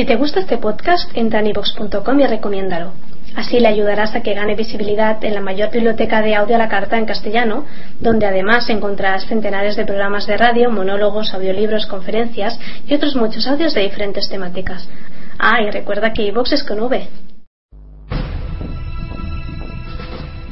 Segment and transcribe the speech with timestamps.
[0.00, 2.94] Si te gusta este podcast, entra en ivox.com y recomiéndalo.
[3.36, 6.70] Así le ayudarás a que gane visibilidad en la mayor biblioteca de audio a la
[6.70, 7.66] carta en castellano,
[8.00, 13.74] donde además encontrarás centenares de programas de radio, monólogos, audiolibros, conferencias y otros muchos audios
[13.74, 14.88] de diferentes temáticas.
[15.38, 17.06] Ah, y recuerda que iVox es con V.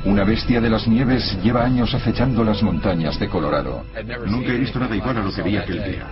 [0.04, 3.86] Una bestia de las nieves lleva años acechando las montañas de Colorado.
[4.26, 6.06] Nunca he visto nada igual a lo que vi aquel día.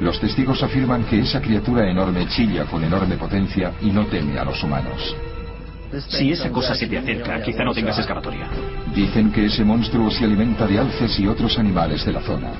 [0.00, 4.44] Los testigos afirman que esa criatura enorme chilla con enorme potencia y no teme a
[4.44, 5.14] los humanos.
[6.08, 8.48] Si esa cosa se te acerca, quizá no tengas escapatoria.
[8.94, 12.52] Dicen que ese monstruo se alimenta de alces y otros animales de la zona.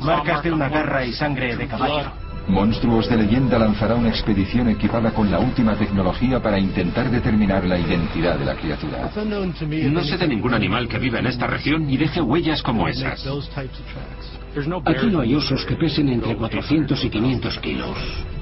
[0.00, 2.12] Marcas de una garra y sangre de caballo.
[2.46, 7.78] Monstruos de leyenda lanzará una expedición equipada con la última tecnología para intentar determinar la
[7.78, 9.10] identidad de la criatura.
[9.90, 13.26] No sé de ningún animal que viva en esta región y deje huellas como esas.
[14.84, 17.96] Aquí no hay osos que pesen entre 400 y 500 kilos.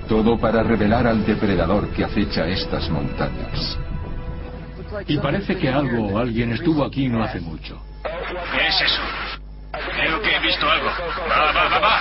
[0.08, 3.78] Todo para revelar al depredador que acecha estas montañas.
[5.06, 7.80] Y parece que algo o alguien estuvo aquí no hace mucho.
[8.02, 9.00] ¿Qué es eso?
[9.72, 10.88] Creo que he visto algo.
[11.30, 11.96] Va, va, va, va.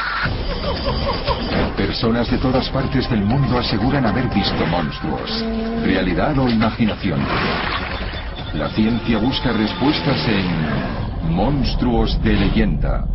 [1.77, 5.45] Personas de todas partes del mundo aseguran haber visto monstruos.
[5.83, 7.19] ¿Realidad o imaginación?
[8.55, 13.05] La ciencia busca respuestas en Monstruos de leyenda.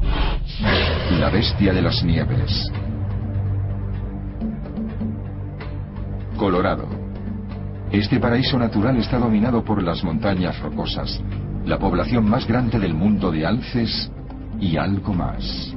[1.13, 2.71] La bestia de las nieves.
[6.37, 6.89] Colorado.
[7.93, 11.23] Este paraíso natural está dominado por las montañas rocosas,
[11.65, 14.11] la población más grande del mundo de alces
[14.61, 15.75] y algo más.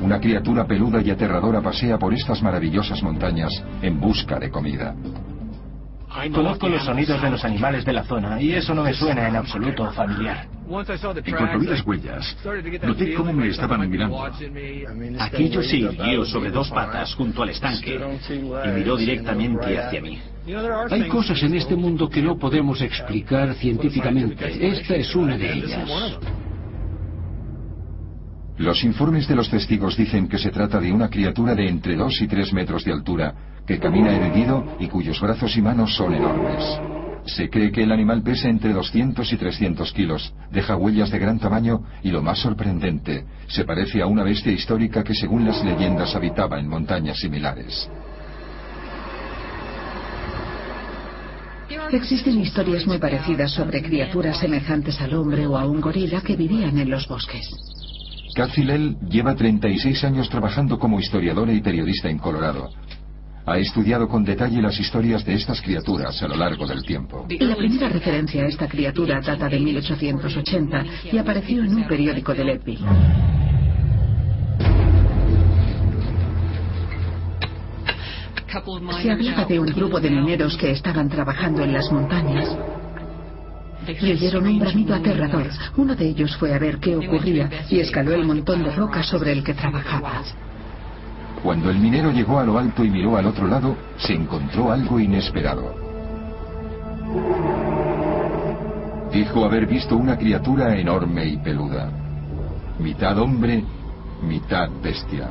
[0.00, 3.52] Una criatura peluda y aterradora pasea por estas maravillosas montañas
[3.82, 4.94] en busca de comida.
[6.34, 9.36] Conozco los sonidos de los animales de la zona y eso no me suena en
[9.36, 10.48] absoluto familiar.
[10.72, 12.36] En cuanto vi las huellas,
[12.82, 14.24] noté cómo me estaban mirando.
[15.20, 18.00] Aquello se irguió sobre dos patas junto al estanque
[18.64, 20.18] y miró directamente hacia mí.
[20.90, 24.68] Hay cosas en este mundo que no podemos explicar científicamente.
[24.68, 26.18] Esta es una de ellas.
[28.56, 32.22] Los informes de los testigos dicen que se trata de una criatura de entre 2
[32.22, 33.34] y 3 metros de altura,
[33.66, 37.01] que camina erguido y cuyos brazos y manos son enormes.
[37.26, 41.38] Se cree que el animal pesa entre 200 y 300 kilos, deja huellas de gran
[41.38, 46.14] tamaño y lo más sorprendente, se parece a una bestia histórica que según las leyendas
[46.16, 47.88] habitaba en montañas similares.
[51.92, 56.78] Existen historias muy parecidas sobre criaturas semejantes al hombre o a un gorila que vivían
[56.78, 57.50] en los bosques.
[58.34, 62.70] Cathy Lell lleva 36 años trabajando como historiadora y periodista en Colorado.
[63.44, 67.26] Ha estudiado con detalle las historias de estas criaturas a lo largo del tiempo.
[67.40, 72.44] La primera referencia a esta criatura data de 1880 y apareció en un periódico de
[72.44, 72.84] Leadville.
[79.02, 82.56] Se hablaba de un grupo de mineros que estaban trabajando en las montañas
[83.88, 85.48] y oyeron un bramido aterrador.
[85.76, 89.32] Uno de ellos fue a ver qué ocurría y escaló el montón de roca sobre
[89.32, 90.22] el que trabajaba.
[91.42, 95.00] Cuando el minero llegó a lo alto y miró al otro lado, se encontró algo
[95.00, 95.74] inesperado.
[99.12, 101.90] Dijo haber visto una criatura enorme y peluda.
[102.78, 103.64] Mitad hombre,
[104.22, 105.30] mitad bestia.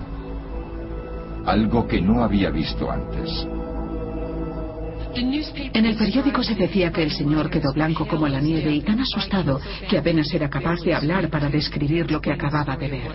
[1.45, 3.47] Algo que no había visto antes.
[5.15, 8.99] En el periódico se decía que el señor quedó blanco como la nieve y tan
[8.99, 13.11] asustado que apenas era capaz de hablar para describir lo que acababa de ver.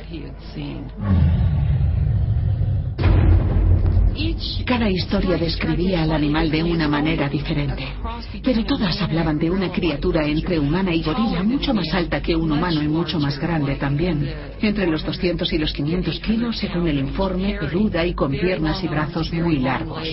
[4.64, 7.86] Cada historia describía al animal de una manera diferente,
[8.42, 12.50] pero todas hablaban de una criatura entre humana y gorila mucho más alta que un
[12.50, 14.28] humano y mucho más grande también,
[14.60, 18.88] entre los 200 y los 500 kilos según el informe, peluda y con piernas y
[18.88, 20.08] brazos muy largos.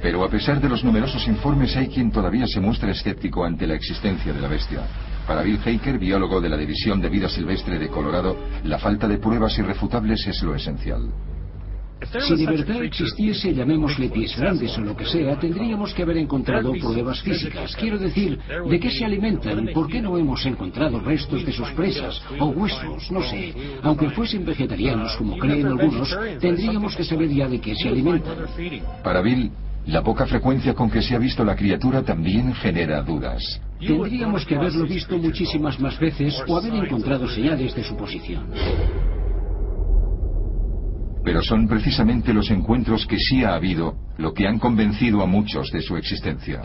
[0.00, 3.74] Pero a pesar de los numerosos informes hay quien todavía se muestra escéptico ante la
[3.74, 4.80] existencia de la bestia.
[5.26, 9.18] Para Bill Haker, biólogo de la División de Vida Silvestre de Colorado, la falta de
[9.18, 11.12] pruebas irrefutables es lo esencial.
[12.26, 16.72] Si de verdad existiese, llamémosle pies grandes o lo que sea, tendríamos que haber encontrado
[16.72, 17.76] pruebas físicas.
[17.76, 18.38] Quiero decir,
[18.68, 19.68] ¿de qué se alimentan?
[19.72, 22.20] ¿Por qué no hemos encontrado restos de sus presas?
[22.38, 23.54] O huesos, no sé.
[23.82, 28.36] Aunque fuesen vegetarianos, como creen algunos, tendríamos que saber ya de qué se alimentan.
[29.02, 29.50] Para Bill,
[29.86, 33.60] la poca frecuencia con que se ha visto la criatura también genera dudas.
[33.80, 38.46] Tendríamos que haberlo visto muchísimas más veces o haber encontrado señales de su posición.
[41.24, 45.70] Pero son precisamente los encuentros que sí ha habido lo que han convencido a muchos
[45.70, 46.62] de su existencia.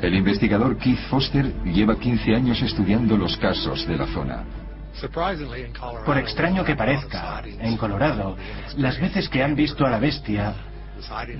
[0.00, 4.44] El investigador Keith Foster lleva 15 años estudiando los casos de la zona.
[6.04, 8.36] Por extraño que parezca, en Colorado,
[8.76, 10.54] las veces que han visto a la bestia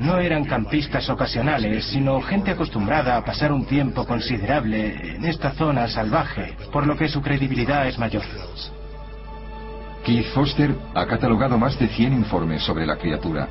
[0.01, 5.89] No eran campistas ocasionales, sino gente acostumbrada a pasar un tiempo considerable en esta zona
[5.89, 8.23] salvaje, por lo que su credibilidad es mayor.
[10.05, 13.49] Keith Foster ha catalogado más de 100 informes sobre la criatura.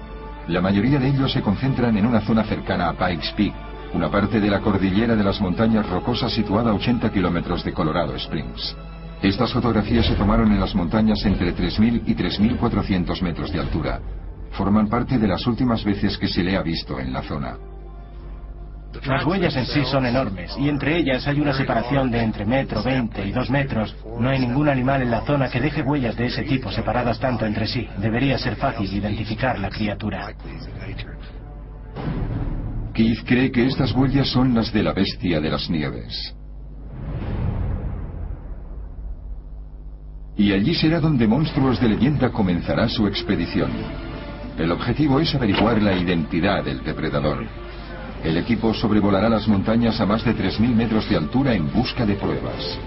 [0.47, 3.53] La mayoría de ellos se concentran en una zona cercana a Pikes Peak,
[3.95, 8.15] una parte de la cordillera de las montañas rocosas situada a 80 kilómetros de Colorado
[8.15, 8.75] Springs.
[9.23, 13.99] Estas fotografías se tomaron en las montañas entre 3.000 y 3.400 metros de altura.
[14.51, 17.57] Forman parte de las últimas veces que se le ha visto en la zona.
[19.05, 22.81] Las huellas en sí son enormes y entre ellas hay una separación de entre metro
[22.83, 23.95] veinte y dos metros.
[24.19, 27.45] No hay ningún animal en la zona que deje huellas de ese tipo separadas tanto
[27.45, 27.87] entre sí.
[27.97, 30.33] Debería ser fácil identificar la criatura.
[32.93, 36.35] Keith cree que estas huellas son las de la bestia de las nieves.
[40.37, 43.71] Y allí será donde Monstruos de Leyenda comenzará su expedición.
[44.57, 47.45] El objetivo es averiguar la identidad del depredador.
[48.23, 52.15] El equipo sobrevolará las montañas a más de 3.000 metros de altura en busca de
[52.15, 52.79] pruebas.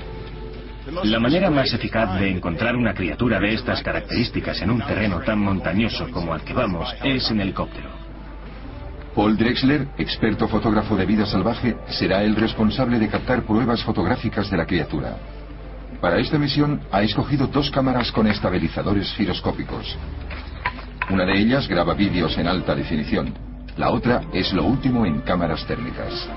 [1.04, 5.40] La manera más eficaz de encontrar una criatura de estas características en un terreno tan
[5.40, 7.90] montañoso como al que vamos es en helicóptero.
[9.14, 14.56] Paul Drexler, experto fotógrafo de vida salvaje, será el responsable de captar pruebas fotográficas de
[14.56, 15.16] la criatura.
[16.00, 19.96] Para esta misión ha escogido dos cámaras con estabilizadores giroscópicos.
[21.10, 23.45] Una de ellas graba vídeos en alta definición.
[23.76, 26.28] La otra es lo último en cámaras térmicas.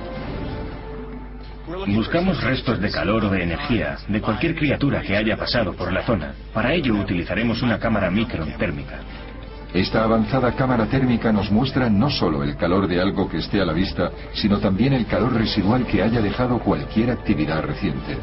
[1.88, 6.03] Buscamos restos de calor o de energía de cualquier criatura que haya pasado por la
[6.03, 6.33] zona.
[6.53, 9.00] Para ello utilizaremos una cámara micro térmica.
[9.74, 13.65] Esta avanzada cámara térmica nos muestra no solo el calor de algo que esté a
[13.65, 18.18] la vista, sino también el calor residual que haya dejado cualquier actividad reciente.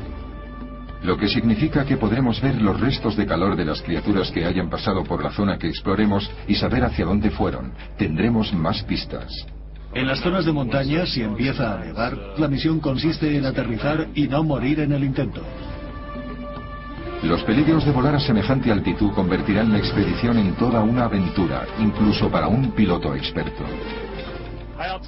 [1.06, 4.68] Lo que significa que podremos ver los restos de calor de las criaturas que hayan
[4.68, 7.72] pasado por la zona que exploremos y saber hacia dónde fueron.
[7.96, 9.32] Tendremos más pistas.
[9.94, 14.26] En las zonas de montaña, si empieza a nevar, la misión consiste en aterrizar y
[14.26, 15.42] no morir en el intento.
[17.22, 22.28] Los peligros de volar a semejante altitud convertirán la expedición en toda una aventura, incluso
[22.28, 23.62] para un piloto experto.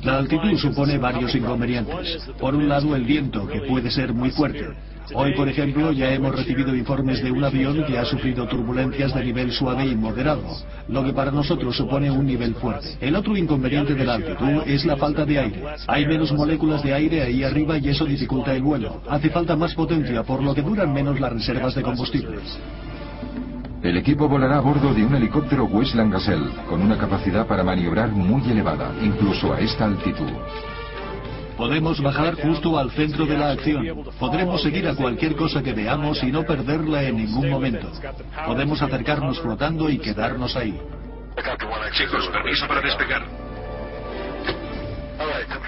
[0.04, 2.30] La altitud supone varios inconvenientes.
[2.38, 4.68] Por un lado, el viento, que puede ser muy fuerte.
[5.14, 9.24] Hoy, por ejemplo, ya hemos recibido informes de un avión que ha sufrido turbulencias de
[9.24, 10.42] nivel suave y moderado,
[10.88, 12.96] lo que para nosotros supone un nivel fuerte.
[13.00, 15.64] El otro inconveniente de la altitud es la falta de aire.
[15.86, 19.00] Hay menos moléculas de aire ahí arriba y eso dificulta el vuelo.
[19.08, 22.58] Hace falta más potencia, por lo que duran menos las reservas de combustibles.
[23.82, 28.10] El equipo volará a bordo de un helicóptero Westland Gazelle, con una capacidad para maniobrar
[28.10, 30.32] muy elevada, incluso a esta altitud.
[31.58, 34.04] Podemos bajar justo al centro de la acción.
[34.20, 37.90] Podremos seguir a cualquier cosa que veamos y no perderla en ningún momento.
[38.46, 40.80] Podemos acercarnos flotando y quedarnos ahí.
[41.92, 43.26] Chicos, permiso para despegar.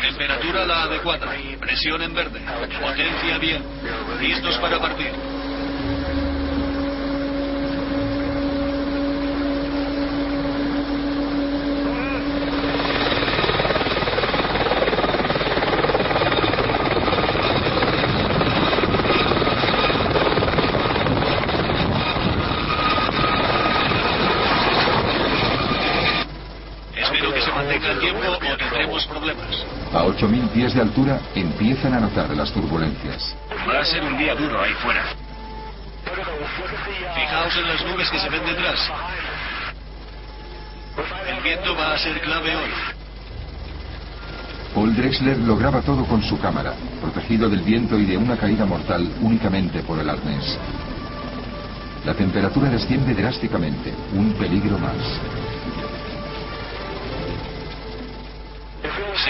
[0.00, 1.26] Temperatura la adecuada.
[1.58, 2.40] Presión en verde.
[2.80, 3.64] Potencia bien.
[4.20, 5.39] Listos para partir.
[27.20, 29.66] Espero que se mantenga el tiempo o tendremos problemas.
[29.92, 33.36] A 8.000 pies de altura empiezan a notar las turbulencias.
[33.68, 35.04] Va a ser un día duro ahí fuera.
[37.14, 38.90] Fijaos en las nubes que se ven detrás.
[41.28, 42.70] El viento va a ser clave hoy.
[44.74, 48.64] Paul Drexler lo graba todo con su cámara, protegido del viento y de una caída
[48.64, 50.58] mortal únicamente por el arnés.
[52.06, 55.39] La temperatura desciende drásticamente, un peligro más.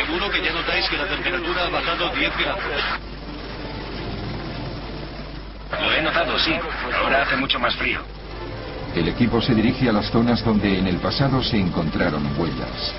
[0.00, 2.62] Seguro que ya notáis que la temperatura ha bajado 10 grados.
[5.78, 6.54] Lo he notado, sí.
[6.96, 8.00] Ahora hace mucho más frío.
[8.94, 12.94] El equipo se dirige a las zonas donde en el pasado se encontraron huellas.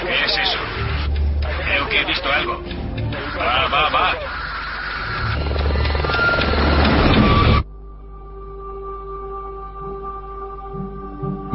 [0.00, 0.58] ¿Qué es eso?
[1.66, 2.62] Creo que he visto algo.
[3.38, 4.29] Va, va, va.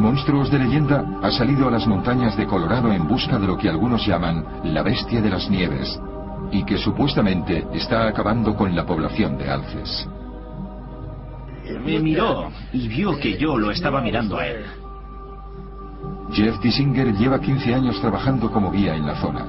[0.05, 3.67] Monstruos de leyenda ha salido a las montañas de Colorado en busca de lo que
[3.67, 5.99] algunos llaman la bestia de las nieves
[6.51, 10.07] y que supuestamente está acabando con la población de alces.
[11.83, 14.65] Me miró y vio que yo lo estaba mirando a él.
[16.33, 19.43] Jeff Dissinger lleva 15 años trabajando como guía en la zona.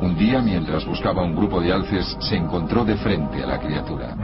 [0.00, 4.16] Un día, mientras buscaba un grupo de alces, se encontró de frente a la criatura.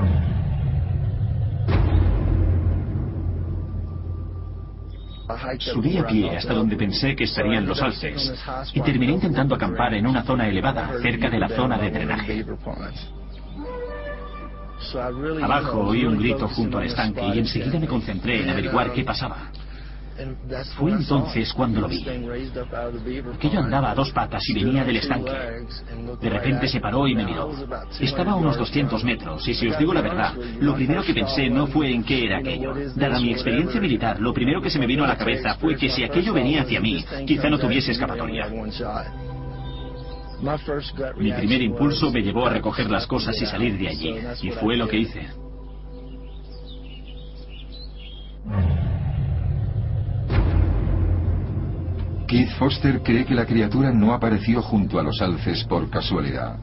[5.58, 8.34] Subí a pie hasta donde pensé que estarían los alces
[8.74, 12.44] y terminé intentando acampar en una zona elevada, cerca de la zona de drenaje.
[15.42, 19.50] Abajo oí un grito junto al estanque y enseguida me concentré en averiguar qué pasaba.
[20.76, 22.04] Fue entonces cuando lo vi.
[23.34, 25.32] Aquello andaba a dos patas y venía del estanque.
[26.20, 27.50] De repente se paró y me miró.
[28.00, 31.48] Estaba a unos 200 metros, y si os digo la verdad, lo primero que pensé
[31.48, 32.74] no fue en qué era aquello.
[32.94, 35.88] Dada mi experiencia militar, lo primero que se me vino a la cabeza fue que
[35.88, 38.48] si aquello venía hacia mí, quizá no tuviese escapatoria.
[41.16, 44.76] Mi primer impulso me llevó a recoger las cosas y salir de allí, y fue
[44.76, 45.28] lo que hice.
[52.32, 56.56] Keith Foster cree que la criatura no apareció junto a los alces por casualidad.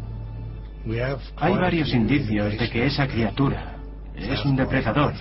[1.37, 3.75] Hay varios indicios de que esa criatura
[4.15, 5.13] es un depredador.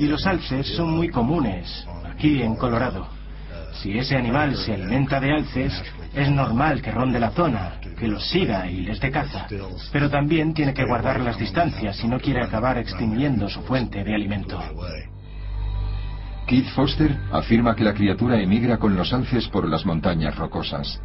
[0.00, 3.06] Y los alces son muy comunes aquí en Colorado.
[3.74, 5.80] Si ese animal se alimenta de alces,
[6.12, 9.46] es normal que ronde la zona, que los siga y les dé caza.
[9.92, 14.16] Pero también tiene que guardar las distancias si no quiere acabar extinguiendo su fuente de
[14.16, 14.60] alimento.
[16.48, 20.98] Keith Foster afirma que la criatura emigra con los alces por las montañas rocosas.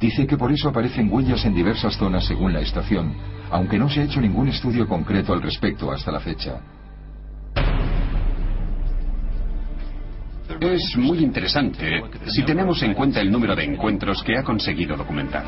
[0.00, 3.14] Dice que por eso aparecen huellas en diversas zonas según la estación,
[3.52, 6.60] aunque no se ha hecho ningún estudio concreto al respecto hasta la fecha.
[10.60, 15.44] Es muy interesante si tenemos en cuenta el número de encuentros que ha conseguido documentar.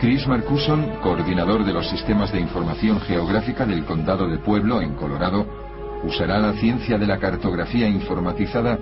[0.00, 5.65] Chris Marcuson, coordinador de los sistemas de información geográfica del condado de Pueblo, en Colorado,
[6.04, 8.78] usará la ciencia de la cartografía informatizada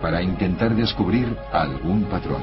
[0.00, 2.42] para intentar descubrir algún patrón.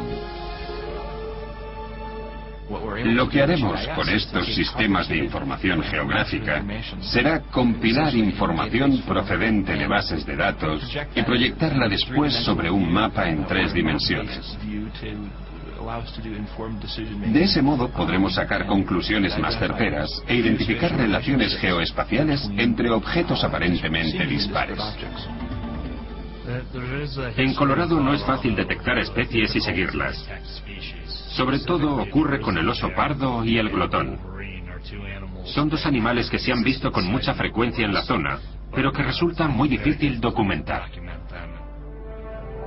[3.06, 6.63] Lo que haremos con estos sistemas de información geográfica
[7.01, 10.82] será compilar información procedente de bases de datos
[11.13, 14.58] y proyectarla después sobre un mapa en tres dimensiones.
[15.84, 24.25] De ese modo podremos sacar conclusiones más certeras e identificar relaciones geoespaciales entre objetos aparentemente
[24.25, 24.80] dispares.
[27.38, 30.25] En Colorado no es fácil detectar especies y seguirlas.
[31.36, 34.20] Sobre todo ocurre con el oso pardo y el glotón.
[35.46, 38.40] Son dos animales que se han visto con mucha frecuencia en la zona,
[38.74, 40.90] pero que resulta muy difícil documentar.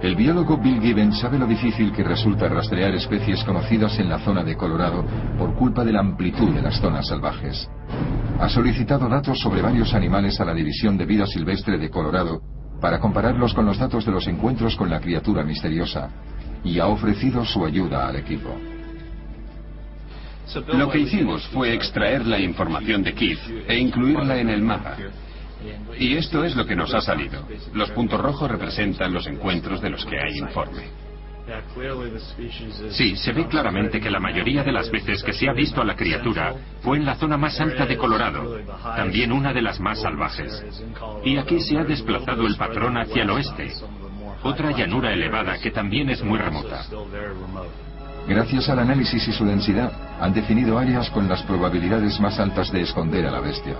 [0.02, 4.44] El biólogo Bill Gibbon sabe lo difícil que resulta rastrear especies conocidas en la zona
[4.44, 5.04] de Colorado
[5.38, 7.68] por culpa de la amplitud de las zonas salvajes.
[8.38, 12.42] Ha solicitado datos sobre varios animales a la División de Vida Silvestre de Colorado
[12.78, 16.10] para compararlos con los datos de los encuentros con la criatura misteriosa
[16.62, 18.54] y ha ofrecido su ayuda al equipo.
[20.74, 24.96] Lo que hicimos fue extraer la información de Keith e incluirla en el mapa.
[25.98, 27.46] Y esto es lo que nos ha salido.
[27.72, 30.84] Los puntos rojos representan los encuentros de los que hay informe.
[32.90, 35.84] Sí, se ve claramente que la mayoría de las veces que se ha visto a
[35.84, 38.58] la criatura fue en la zona más alta de Colorado,
[38.96, 40.64] también una de las más salvajes.
[41.24, 43.72] Y aquí se ha desplazado el patrón hacia el oeste,
[44.42, 46.84] otra llanura elevada que también es muy remota.
[48.28, 52.80] Gracias al análisis y su densidad, han definido áreas con las probabilidades más altas de
[52.80, 53.76] esconder a la bestia.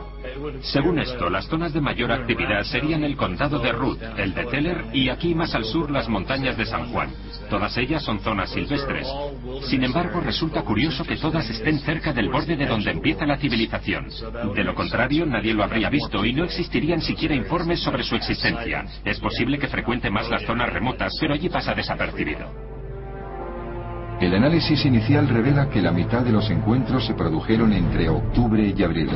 [0.60, 4.84] Según esto, las zonas de mayor actividad serían el condado de Ruth, el de Teller
[4.92, 7.10] y aquí más al sur las montañas de San Juan.
[7.50, 9.08] Todas ellas son zonas silvestres.
[9.62, 14.08] Sin embargo, resulta curioso que todas estén cerca del borde de donde empieza la civilización.
[14.54, 18.84] De lo contrario, nadie lo habría visto y no existirían siquiera informes sobre su existencia.
[19.04, 22.75] Es posible que frecuente más las zonas remotas, pero allí pasa desapercibido.
[24.20, 28.82] El análisis inicial revela que la mitad de los encuentros se produjeron entre octubre y
[28.82, 29.10] abril,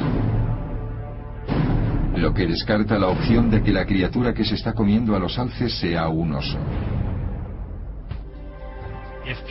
[2.17, 5.39] lo que descarta la opción de que la criatura que se está comiendo a los
[5.39, 6.59] alces sea un oso.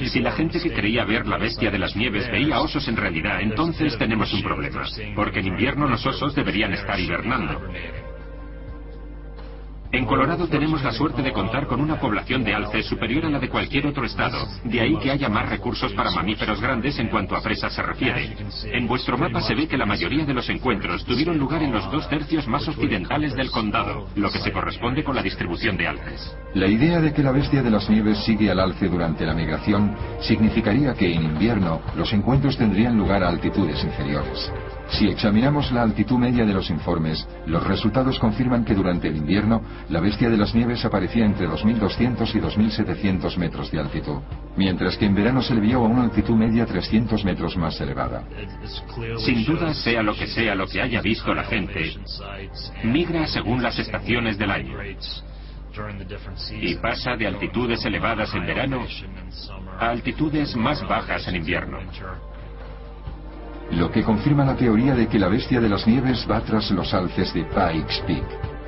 [0.06, 3.42] Si la gente que creía ver la bestia de las nieves veía osos en realidad,
[3.42, 4.84] entonces tenemos un problema,
[5.16, 7.60] porque en invierno los osos deberían estar hibernando.
[9.92, 13.40] En Colorado tenemos la suerte de contar con una población de alces superior a la
[13.40, 17.36] de cualquier otro estado, de ahí que haya más recursos para mamíferos grandes en cuanto
[17.36, 18.36] a presas se refiere.
[18.66, 21.92] En vuestro mapa se ve que la mayoría de los encuentros tuvieron lugar en los
[21.92, 26.38] dos tercios más occidentales del condado, lo que se corresponde con la distribución de alces.
[26.54, 29.96] La idea de que la bestia de las nieves sigue al alce durante la migración
[30.22, 34.52] significaría que en invierno los encuentros tendrían lugar a altitudes inferiores.
[34.92, 39.62] Si examinamos la altitud media de los informes, los resultados confirman que durante el invierno
[39.90, 44.18] la bestia de las nieves aparecía entre 2.200 y 2.700 metros de altitud,
[44.58, 48.24] mientras que en verano se le vio a una altitud media 300 metros más elevada.
[49.20, 51.94] Sin duda, sea lo que sea lo que haya visto la gente,
[52.84, 54.76] migra según las estaciones del año.
[56.60, 58.86] y pasa de altitudes elevadas en verano
[59.80, 61.78] a altitudes más bajas en invierno.
[63.72, 66.94] Lo que confirma la teoría de que la bestia de las nieves va tras los
[66.94, 68.60] alces de Pikes Peak.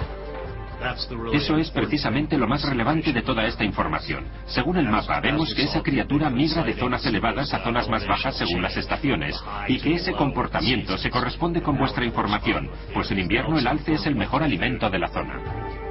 [1.33, 4.25] Eso es precisamente lo más relevante de toda esta información.
[4.47, 8.35] Según el mapa, vemos que esa criatura migra de zonas elevadas a zonas más bajas
[8.35, 9.35] según las estaciones,
[9.67, 14.05] y que ese comportamiento se corresponde con vuestra información, pues en invierno el alce es
[14.07, 15.90] el mejor alimento de la zona.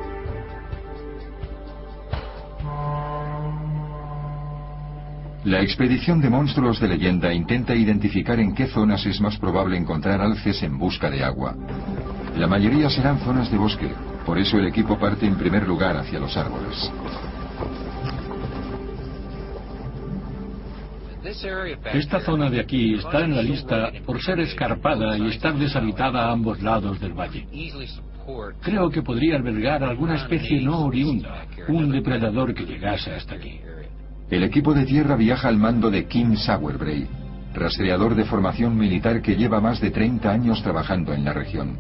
[5.45, 10.21] La expedición de monstruos de leyenda intenta identificar en qué zonas es más probable encontrar
[10.21, 11.57] alces en busca de agua.
[12.37, 13.91] La mayoría serán zonas de bosque,
[14.27, 16.93] por eso el equipo parte en primer lugar hacia los árboles.
[21.95, 26.33] Esta zona de aquí está en la lista por ser escarpada y estar deshabitada a
[26.33, 27.47] ambos lados del valle.
[28.61, 33.59] Creo que podría albergar alguna especie no oriunda, un depredador que llegase hasta aquí.
[34.31, 37.09] El equipo de tierra viaja al mando de Kim Sauerbrey,
[37.53, 41.77] rastreador de formación militar que lleva más de 30 años trabajando en la región.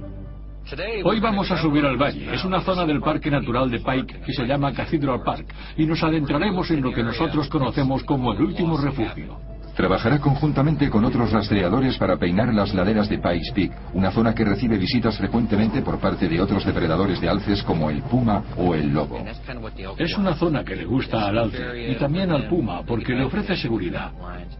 [1.04, 2.34] Hoy vamos a subir al valle.
[2.34, 6.02] Es una zona del Parque Natural de Pike que se llama Cathedral Park y nos
[6.02, 9.49] adentraremos en lo que nosotros conocemos como el último refugio.
[9.74, 14.44] Trabajará conjuntamente con otros rastreadores para peinar las laderas de Pikes Peak, una zona que
[14.44, 18.92] recibe visitas frecuentemente por parte de otros depredadores de alces como el puma o el
[18.92, 19.24] lobo.
[19.98, 23.56] Es una zona que le gusta al alce y también al puma porque le ofrece
[23.56, 24.12] seguridad.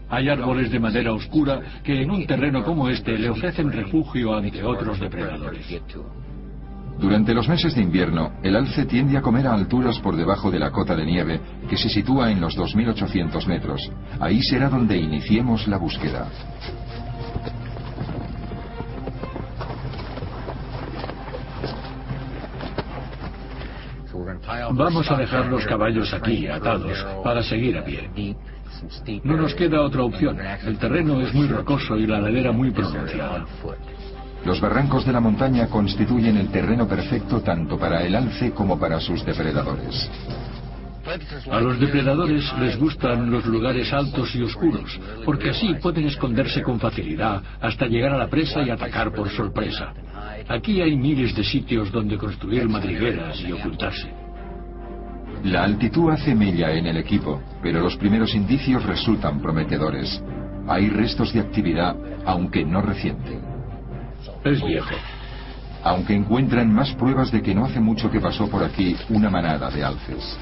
[0.09, 4.63] Hay árboles de madera oscura que en un terreno como este le ofrecen refugio ante
[4.63, 5.65] otros depredadores.
[7.01, 10.59] Durante los meses de invierno, el alce tiende a comer a alturas por debajo de
[10.59, 13.91] la cota de nieve, que se sitúa en los 2.800 metros.
[14.19, 16.27] Ahí será donde iniciemos la búsqueda.
[24.73, 28.35] Vamos a dejar los caballos aquí, atados, para seguir a pie.
[29.23, 30.37] No nos queda otra opción.
[30.39, 33.45] El terreno es muy rocoso y la ladera muy pronunciada.
[34.45, 38.99] Los barrancos de la montaña constituyen el terreno perfecto tanto para el alce como para
[38.99, 40.09] sus depredadores.
[41.51, 46.79] A los depredadores les gustan los lugares altos y oscuros, porque así pueden esconderse con
[46.79, 49.93] facilidad hasta llegar a la presa y atacar por sorpresa.
[50.47, 54.11] Aquí hay miles de sitios donde construir madrigueras y ocultarse.
[55.43, 60.23] La altitud hace mella en el equipo, pero los primeros indicios resultan prometedores.
[60.67, 63.50] Hay restos de actividad, aunque no reciente.
[64.43, 64.95] Es viejo.
[65.83, 69.69] Aunque encuentran más pruebas de que no hace mucho que pasó por aquí una manada
[69.69, 70.37] de alces.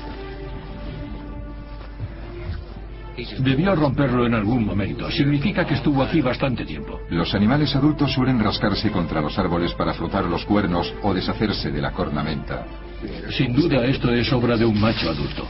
[3.39, 5.09] Debió romperlo en algún momento.
[5.11, 6.99] Significa que estuvo aquí bastante tiempo.
[7.09, 11.81] Los animales adultos suelen rascarse contra los árboles para frotar los cuernos o deshacerse de
[11.81, 12.65] la cornamenta.
[13.37, 15.45] Sin duda esto es obra de un macho adulto.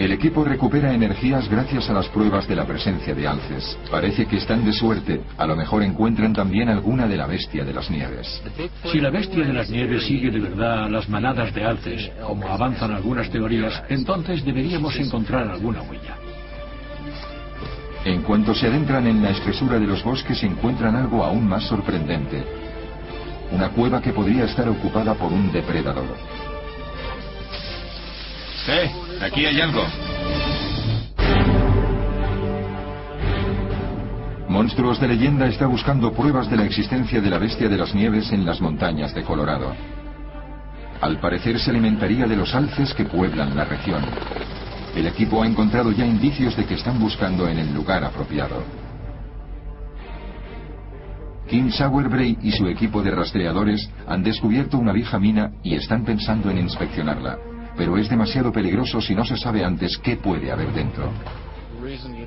[0.00, 3.76] El equipo recupera energías gracias a las pruebas de la presencia de alces.
[3.90, 5.20] Parece que están de suerte.
[5.36, 8.42] A lo mejor encuentran también alguna de la bestia de las nieves.
[8.90, 12.48] Si la bestia de las nieves sigue de verdad a las manadas de alces, como
[12.48, 16.16] avanzan algunas teorías, entonces deberíamos encontrar alguna huella.
[18.02, 22.42] En cuanto se adentran en la espesura de los bosques encuentran algo aún más sorprendente.
[23.52, 26.16] Una cueva que podría estar ocupada por un depredador.
[28.66, 29.09] ¡Eh!
[29.20, 29.82] Aquí hay algo.
[34.48, 38.32] Monstruos de leyenda está buscando pruebas de la existencia de la bestia de las nieves
[38.32, 39.74] en las montañas de Colorado.
[41.02, 44.02] Al parecer se alimentaría de los alces que pueblan la región.
[44.96, 48.64] El equipo ha encontrado ya indicios de que están buscando en el lugar apropiado.
[51.46, 56.50] Kim Sauerbrey y su equipo de rastreadores han descubierto una vieja mina y están pensando
[56.50, 61.10] en inspeccionarla pero es demasiado peligroso si no se sabe antes qué puede haber dentro.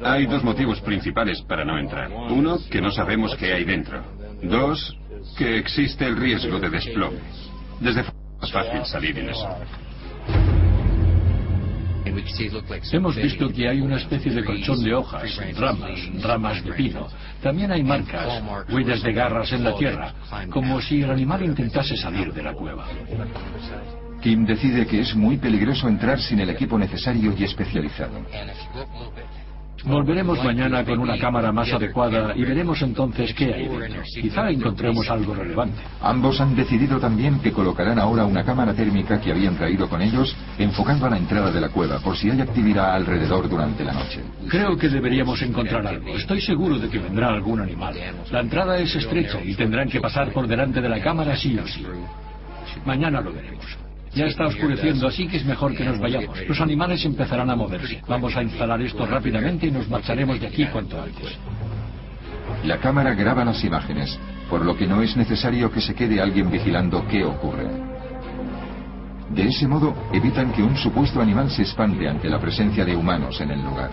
[0.03, 2.12] Hay dos motivos principales para no entrar.
[2.12, 4.01] Uno, que no sabemos qué hay dentro.
[4.41, 4.97] Dos,
[5.38, 7.19] que existe el riesgo de desplome.
[7.79, 9.47] Desde fuera es fácil salir en eso.
[12.91, 15.23] Hemos visto que hay una especie de colchón de hojas,
[15.58, 17.08] ramas, ramas de pino.
[17.41, 20.13] También hay marcas, huellas de garras en la tierra,
[20.49, 22.86] como si el animal intentase salir de la cueva.
[24.24, 28.22] Kim decide que es muy peligroso entrar sin el equipo necesario y especializado.
[29.84, 34.02] Volveremos mañana con una cámara más adecuada y veremos entonces qué hay dentro.
[34.04, 35.76] Quizá encontremos algo relevante.
[36.02, 40.34] Ambos han decidido también que colocarán ahora una cámara térmica que habían traído con ellos,
[40.58, 44.22] enfocando a la entrada de la cueva, por si hay actividad alrededor durante la noche.
[44.48, 46.16] Creo que deberíamos encontrar algo.
[46.16, 47.94] Estoy seguro de que vendrá algún animal.
[48.32, 51.68] La entrada es estrecha y tendrán que pasar por delante de la cámara sí o
[51.68, 51.86] sí.
[52.86, 53.84] Mañana lo veremos.
[54.15, 56.38] Ya está oscureciendo, así que es mejor que nos vayamos.
[56.47, 58.02] Los animales empezarán a moverse.
[58.08, 61.38] Vamos a instalar esto rápidamente y nos marcharemos de aquí cuanto antes.
[62.63, 66.52] La cámara graba las imágenes, por lo que no es necesario que se quede alguien
[66.52, 67.67] vigilando qué ocurre.
[69.30, 73.41] De ese modo, evitan que un supuesto animal se espante ante la presencia de humanos
[73.41, 73.89] en el lugar.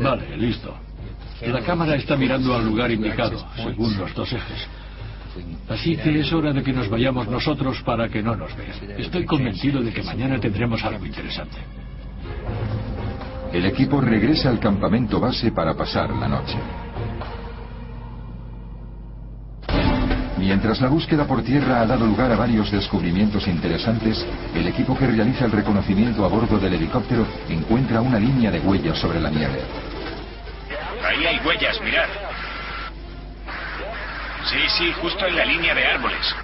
[0.00, 0.76] Vale, listo.
[1.46, 4.68] La cámara está mirando al lugar indicado, según los dos ejes.
[5.68, 9.00] Así que es hora de que nos vayamos nosotros para que no nos vean.
[9.00, 11.56] Estoy convencido de que mañana tendremos algo interesante.
[13.52, 16.58] El equipo regresa al campamento base para pasar la noche.
[20.38, 25.06] Mientras la búsqueda por tierra ha dado lugar a varios descubrimientos interesantes, el equipo que
[25.06, 29.60] realiza el reconocimiento a bordo del helicóptero encuentra una línea de huellas sobre la nieve.
[31.02, 32.33] Ahí hay huellas, mirad.
[34.44, 36.34] Sí, sí, justo en la línea de árboles.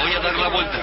[0.00, 0.78] Voy a dar la vuelta.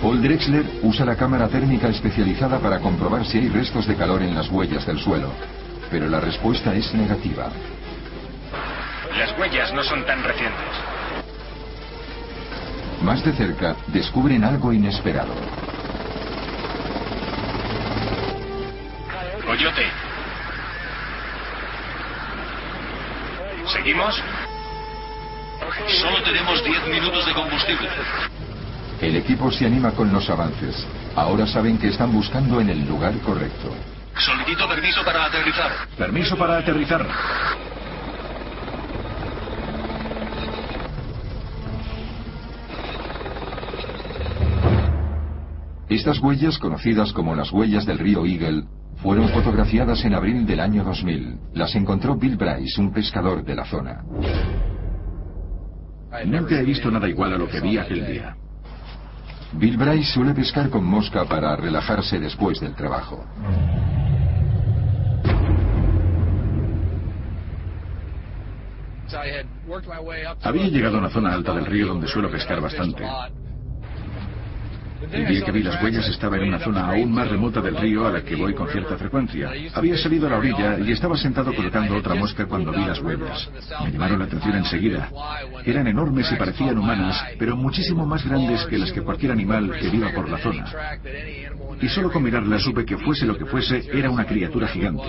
[0.00, 4.34] Paul Drexler usa la cámara térmica especializada para comprobar si hay restos de calor en
[4.34, 5.32] las huellas del suelo,
[5.90, 7.50] pero la respuesta es negativa.
[9.18, 10.64] Las huellas no son tan recientes.
[13.02, 15.34] Más de cerca, descubren algo inesperado.
[19.44, 20.07] Coyote.
[23.72, 24.22] ¿Seguimos?
[26.00, 27.88] Solo tenemos 10 minutos de combustible.
[29.00, 30.86] El equipo se anima con los avances.
[31.14, 33.74] Ahora saben que están buscando en el lugar correcto.
[34.16, 35.70] Solicito permiso para aterrizar.
[35.96, 37.06] Permiso para aterrizar.
[45.88, 48.64] Estas huellas, conocidas como las huellas del río Eagle,
[49.02, 51.38] fueron fotografiadas en abril del año 2000.
[51.54, 54.02] Las encontró Bill Bryce, un pescador de la zona.
[56.26, 58.36] Nunca he visto nada igual a lo que vi aquel día.
[59.52, 63.24] Bill Bryce suele pescar con mosca para relajarse después del trabajo.
[70.42, 73.04] Había llegado a una zona alta del río donde suelo pescar bastante.
[75.00, 78.06] El día que vi las huellas estaba en una zona aún más remota del río
[78.06, 79.50] a la que voy con cierta frecuencia.
[79.74, 83.48] Había salido a la orilla y estaba sentado colocando otra mosca cuando vi las huellas.
[83.84, 85.10] Me llamaron la atención enseguida.
[85.64, 89.88] Eran enormes y parecían humanas, pero muchísimo más grandes que las que cualquier animal que
[89.88, 90.66] viva por la zona.
[91.80, 95.08] Y solo con mirarlas supe que fuese lo que fuese, era una criatura gigante.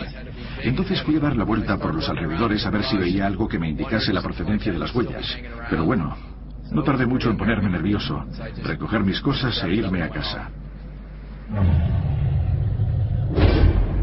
[0.62, 3.58] Entonces fui a dar la vuelta por los alrededores a ver si veía algo que
[3.58, 5.38] me indicase la procedencia de las huellas.
[5.70, 6.16] Pero bueno,
[6.72, 8.26] no tardé mucho en ponerme nervioso,
[8.64, 10.50] recoger mis cosas e irme a casa.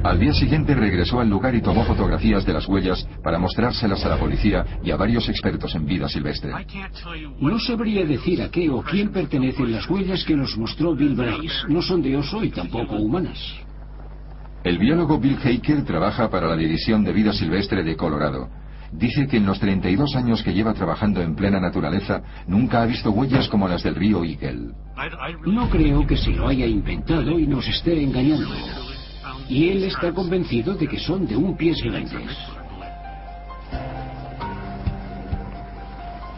[0.07, 4.09] Al día siguiente regresó al lugar y tomó fotografías de las huellas para mostrárselas a
[4.09, 6.53] la policía y a varios expertos en vida silvestre.
[7.41, 11.67] No sabría decir a qué o quién pertenecen las huellas que nos mostró Bill Bryce.
[11.69, 13.39] No son de oso y tampoco humanas.
[14.63, 18.49] El biólogo Bill Haker trabaja para la División de Vida Silvestre de Colorado.
[18.93, 23.11] Dice que en los 32 años que lleva trabajando en plena naturaleza, nunca ha visto
[23.11, 24.73] huellas como las del río Eagle.
[25.47, 28.55] No creo que se lo haya inventado y nos esté engañando.
[29.49, 32.37] Y él está convencido de que son de un pies grandes.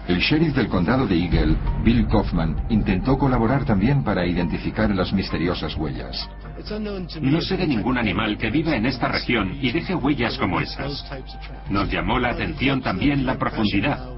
[0.08, 5.76] El sheriff del condado de Eagle, Bill Kaufman, intentó colaborar también para identificar las misteriosas
[5.76, 6.26] huellas.
[7.20, 11.04] No sé de ningún animal que viva en esta región y deje huellas como esas.
[11.68, 14.08] Nos llamó la atención también la profundidad.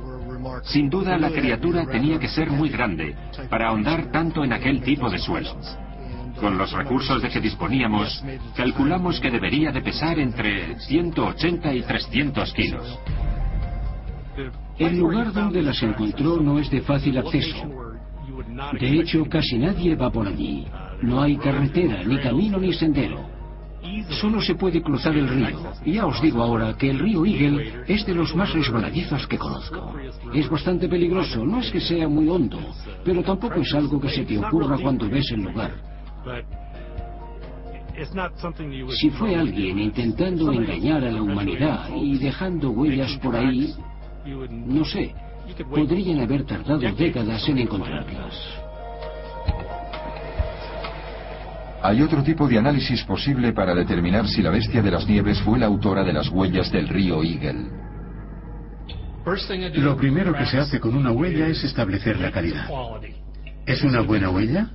[0.62, 3.16] Sin duda la criatura tenía que ser muy grande
[3.50, 5.56] para ahondar tanto en aquel tipo de suelo.
[6.38, 8.24] Con los recursos de que disponíamos,
[8.56, 12.98] calculamos que debería de pesar entre 180 y 300 kilos.
[14.80, 17.68] El lugar donde las encontró no es de fácil acceso.
[18.80, 20.66] De hecho, casi nadie va por allí.
[21.02, 23.28] No hay carretera, ni camino, ni sendero.
[24.20, 25.72] Solo se puede cruzar el río.
[25.84, 29.94] Ya os digo ahora que el río Eagle es de los más resbaladizos que conozco.
[30.32, 32.58] Es bastante peligroso, no es que sea muy hondo,
[33.04, 35.72] pero tampoco es algo que se te ocurra cuando ves el lugar.
[38.98, 43.74] Si fue alguien intentando engañar a la humanidad y dejando huellas por ahí,
[44.24, 45.14] no sé,
[45.68, 48.34] podrían haber tardado décadas en encontrarlas.
[51.82, 55.58] Hay otro tipo de análisis posible para determinar si la bestia de las nieves fue
[55.58, 57.70] la autora de las huellas del río Eagle.
[59.74, 62.68] Lo primero que se hace con una huella es establecer la calidad.
[63.66, 64.70] ¿Es una buena huella?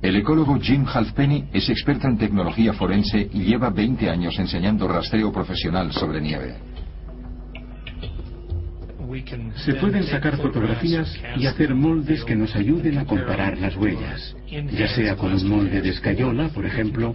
[0.00, 5.32] El ecólogo Jim Halfpenny es experto en tecnología forense y lleva 20 años enseñando rastreo
[5.32, 6.56] profesional sobre nieve.
[9.64, 14.88] Se pueden sacar fotografías y hacer moldes que nos ayuden a comparar las huellas, ya
[14.88, 17.14] sea con un molde de escayola, por ejemplo,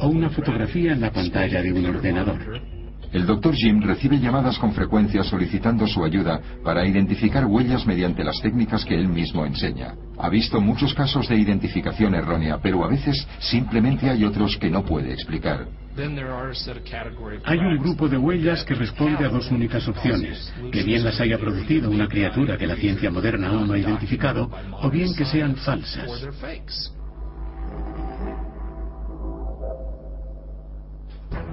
[0.00, 2.77] o una fotografía en la pantalla de un ordenador.
[3.12, 3.54] El Dr.
[3.54, 8.94] Jim recibe llamadas con frecuencia solicitando su ayuda para identificar huellas mediante las técnicas que
[8.94, 9.94] él mismo enseña.
[10.18, 14.84] Ha visto muchos casos de identificación errónea, pero a veces simplemente hay otros que no
[14.84, 15.66] puede explicar.
[17.44, 21.38] Hay un grupo de huellas que responde a dos únicas opciones, que bien las haya
[21.38, 25.56] producido una criatura que la ciencia moderna aún no ha identificado, o bien que sean
[25.56, 26.06] falsas.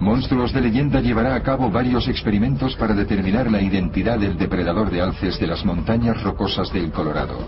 [0.06, 5.02] Monstruos de Leyenda llevará a cabo varios experimentos para determinar la identidad del depredador de
[5.02, 7.40] alces de las montañas rocosas del Colorado.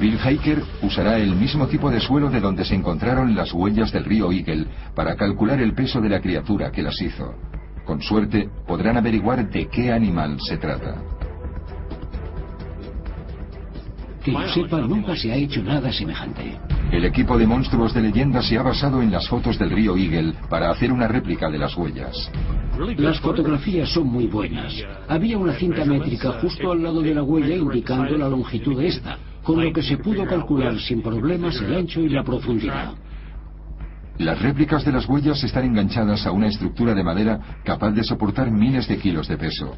[0.00, 4.04] Bill Hiker usará el mismo tipo de suelo de donde se encontraron las huellas del
[4.04, 7.36] río Eagle para calcular el peso de la criatura que las hizo.
[7.84, 11.13] Con suerte, podrán averiguar de qué animal se trata.
[14.24, 16.58] Que yo sepa, nunca se ha hecho nada semejante.
[16.90, 20.32] El equipo de monstruos de leyenda se ha basado en las fotos del río Eagle
[20.48, 22.30] para hacer una réplica de las huellas.
[22.96, 24.72] Las fotografías son muy buenas.
[25.08, 29.18] Había una cinta métrica justo al lado de la huella indicando la longitud de esta,
[29.42, 32.94] con lo que se pudo calcular sin problemas el ancho y la profundidad.
[34.18, 38.50] Las réplicas de las huellas están enganchadas a una estructura de madera capaz de soportar
[38.50, 39.76] miles de kilos de peso.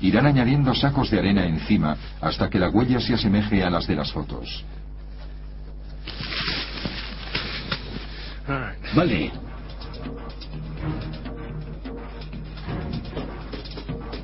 [0.00, 3.96] Irán añadiendo sacos de arena encima hasta que la huella se asemeje a las de
[3.96, 4.64] las fotos.
[8.94, 9.32] Vale.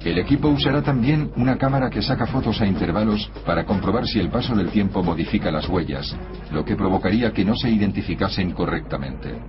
[0.04, 4.30] El equipo usará también una cámara que saca fotos a intervalos para comprobar si el
[4.30, 6.16] paso del tiempo modifica las huellas,
[6.50, 9.40] lo que provocaría que no se identificasen correctamente.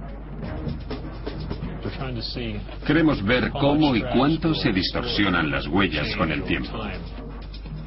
[2.86, 6.80] Queremos ver cómo y cuánto se distorsionan las huellas con el tiempo.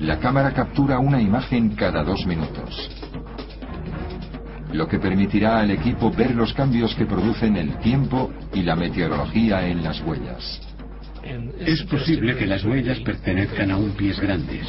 [0.01, 2.91] La cámara captura una imagen cada dos minutos,
[4.73, 9.67] lo que permitirá al equipo ver los cambios que producen el tiempo y la meteorología
[9.67, 10.61] en las huellas.
[11.59, 14.67] Es posible que las huellas pertenezcan a un pies grandes.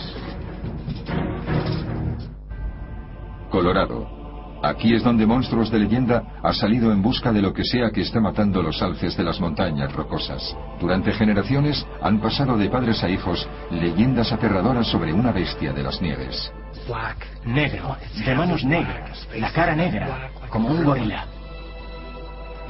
[3.51, 4.16] Colorado.
[4.63, 8.01] Aquí es donde Monstruos de Leyenda ha salido en busca de lo que sea que
[8.01, 10.55] está matando los alces de las montañas rocosas.
[10.79, 16.01] Durante generaciones han pasado de padres a hijos leyendas aterradoras sobre una bestia de las
[16.01, 16.51] nieves.
[17.45, 21.25] Negro, de manos negras, la cara negra, como un gorila.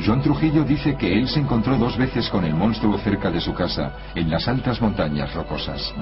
[0.06, 3.54] John Trujillo dice que él se encontró dos veces con el monstruo cerca de su
[3.54, 5.94] casa, en las altas montañas rocosas.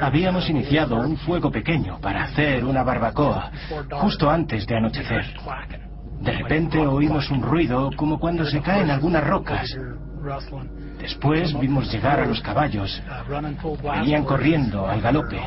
[0.00, 3.50] Habíamos iniciado un fuego pequeño para hacer una barbacoa
[3.90, 5.24] justo antes de anochecer.
[6.20, 9.76] De repente oímos un ruido como cuando se caen algunas rocas.
[10.98, 13.02] Después vimos llegar a los caballos.
[13.82, 15.38] Venían corriendo al galope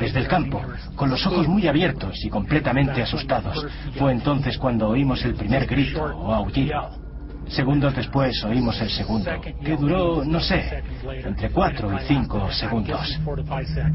[0.00, 0.60] desde el campo,
[0.96, 3.64] con los ojos muy abiertos y completamente asustados.
[3.96, 7.05] Fue entonces cuando oímos el primer grito o aullido.
[7.48, 10.82] Segundos después oímos el segundo, que duró, no sé,
[11.24, 13.20] entre cuatro y cinco segundos.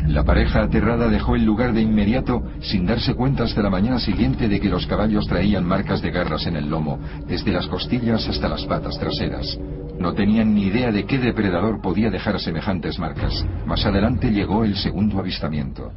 [0.08, 4.48] La pareja aterrada dejó el lugar de inmediato sin darse cuenta hasta la mañana siguiente
[4.48, 8.48] de que los caballos traían marcas de garras en el lomo, desde las costillas hasta
[8.48, 9.58] las patas traseras.
[10.00, 13.46] No tenían ni idea de qué depredador podía dejar semejantes marcas.
[13.68, 15.92] Más adelante llegó el segundo avistamiento.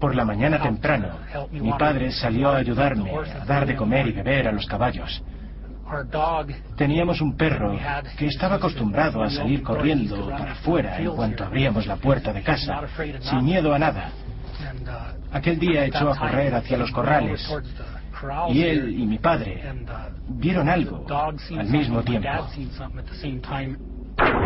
[0.00, 1.08] Por la mañana temprano,
[1.50, 5.22] mi padre salió a ayudarme a dar de comer y beber a los caballos.
[6.76, 7.76] Teníamos un perro
[8.18, 12.82] que estaba acostumbrado a salir corriendo para afuera en cuanto abríamos la puerta de casa,
[13.20, 14.10] sin miedo a nada.
[15.32, 17.46] Aquel día echó a correr hacia los corrales
[18.50, 19.62] y él y mi padre
[20.28, 22.28] vieron algo al mismo tiempo.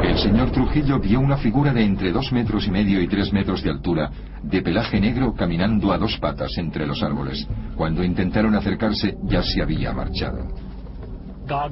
[0.03, 3.63] El señor Trujillo vio una figura de entre dos metros y medio y tres metros
[3.63, 4.11] de altura,
[4.43, 7.47] de pelaje negro caminando a dos patas entre los árboles.
[7.77, 10.70] Cuando intentaron acercarse ya se había marchado.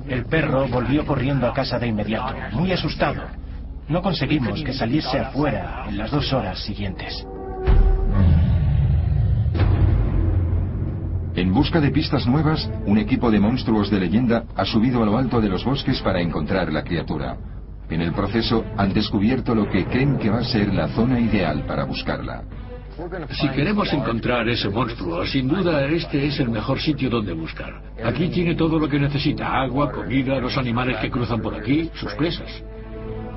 [0.08, 3.22] El perro volvió corriendo a casa de inmediato, muy asustado.
[3.88, 7.24] No conseguimos que saliese afuera en las dos horas siguientes.
[11.36, 15.16] En busca de pistas nuevas, un equipo de monstruos de leyenda ha subido a lo
[15.16, 17.36] alto de los bosques para encontrar la criatura.
[17.88, 21.64] En el proceso han descubierto lo que creen que va a ser la zona ideal
[21.66, 22.42] para buscarla.
[23.30, 27.80] Si queremos encontrar ese monstruo, sin duda este es el mejor sitio donde buscar.
[28.04, 32.12] Aquí tiene todo lo que necesita, agua, comida, los animales que cruzan por aquí, sus
[32.14, 32.50] presas.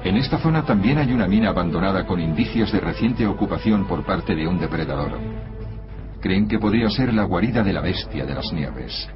[0.04, 4.34] En esta zona también hay una mina abandonada con indicios de reciente ocupación por parte
[4.34, 5.20] de un depredador.
[6.22, 9.10] Creen que podría ser la guarida de la bestia de las nieves.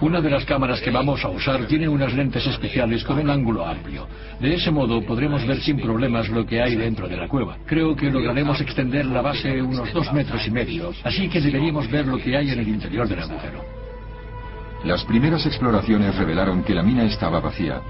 [0.00, 3.66] Una de las cámaras que vamos a usar tiene unas lentes especiales con un ángulo
[3.66, 4.06] amplio.
[4.40, 7.56] De ese modo podremos ver sin problemas lo que hay dentro de la cueva.
[7.66, 12.06] Creo que lograremos extender la base unos dos metros y medio, así que deberíamos ver
[12.06, 13.64] lo que hay en el interior del agujero.
[14.84, 17.80] Las primeras exploraciones revelaron que la mina estaba vacía,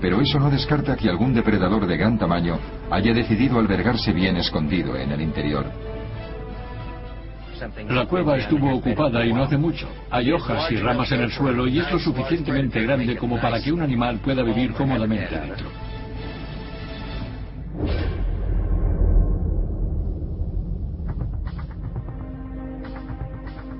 [0.00, 2.58] pero eso no descarta que algún depredador de gran tamaño
[2.90, 5.93] haya decidido albergarse bien escondido en el interior.
[7.88, 9.88] La cueva estuvo ocupada y no hace mucho.
[10.10, 13.72] Hay hojas y ramas en el suelo y es lo suficientemente grande como para que
[13.72, 15.68] un animal pueda vivir cómodamente dentro.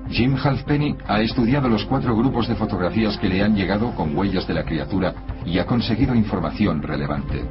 [0.09, 4.47] Jim Halfpenny ha estudiado los cuatro grupos de fotografías que le han llegado con huellas
[4.47, 5.13] de la criatura
[5.45, 7.43] y ha conseguido información relevante.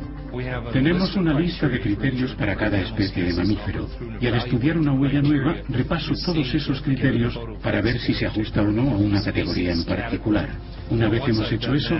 [0.72, 3.88] Tenemos una lista de criterios para cada especie de mamífero
[4.20, 8.62] y al estudiar una huella nueva repaso todos esos criterios para ver si se ajusta
[8.62, 10.48] o no a una categoría en particular.
[10.90, 11.96] Una vez hemos hecho eso,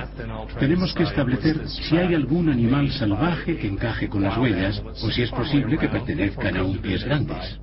[0.58, 5.22] tenemos que establecer si hay algún animal salvaje que encaje con las huellas o si
[5.22, 7.58] es posible que pertenezcan a un pies grandes.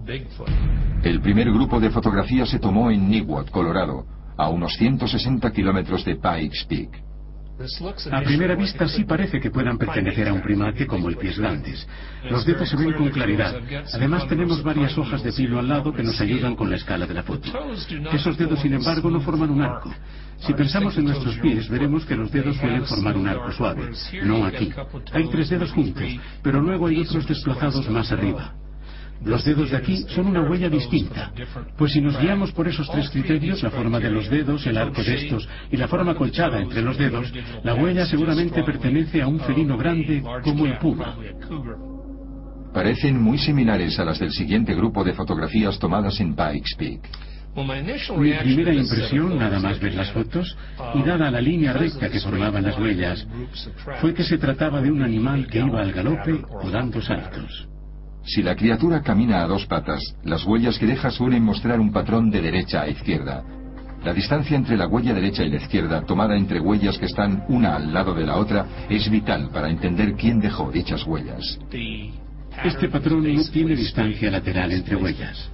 [1.04, 4.06] El primer grupo de fotografías se tomó en Newot, Colorado,
[4.38, 7.11] a unos 160 kilómetros de Pikes Peak.
[8.12, 11.88] A primera vista sí parece que puedan pertenecer a un primate como el pies grandes.
[12.30, 13.56] Los dedos se ven con claridad.
[13.94, 17.14] Además tenemos varias hojas de pilo al lado que nos ayudan con la escala de
[17.14, 17.50] la foto.
[18.14, 19.94] Esos dedos, sin embargo, no forman un arco.
[20.40, 23.92] Si pensamos en nuestros pies, veremos que los dedos suelen formar un arco suave.
[24.24, 24.72] No aquí.
[25.14, 26.04] Hay tres dedos juntos,
[26.42, 28.56] pero luego hay otros desplazados más arriba.
[29.24, 31.32] Los dedos de aquí son una huella distinta,
[31.78, 35.04] pues si nos guiamos por esos tres criterios, la forma de los dedos, el arco
[35.04, 37.32] de estos y la forma colchada entre los dedos,
[37.64, 41.16] la huella seguramente pertenece a un felino grande como el puma.
[42.74, 47.02] Parecen muy similares a las del siguiente grupo de fotografías tomadas en Pikes Peak.
[47.54, 50.58] Mi primera impresión, nada más ver las fotos,
[50.96, 53.28] y dada la línea recta que formaban las huellas,
[54.00, 57.68] fue que se trataba de un animal que iba al galope o dando saltos.
[58.24, 62.30] Si la criatura camina a dos patas, las huellas que deja suelen mostrar un patrón
[62.30, 63.44] de derecha a izquierda.
[64.04, 67.76] La distancia entre la huella derecha y la izquierda, tomada entre huellas que están una
[67.76, 71.60] al lado de la otra, es vital para entender quién dejó dichas huellas.
[72.64, 75.50] Este patrón no tiene distancia lateral entre huellas.